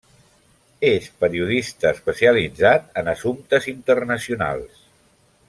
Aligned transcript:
És 0.87 1.09
periodista 1.23 1.91
especialitzat 1.97 2.89
en 3.03 3.13
assumptes 3.13 3.69
internacionals. 3.75 4.83